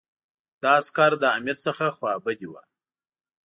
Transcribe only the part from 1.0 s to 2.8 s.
له امیر څخه خوابدي وو.